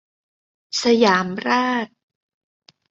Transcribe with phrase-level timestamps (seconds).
[0.83, 1.87] สยามราช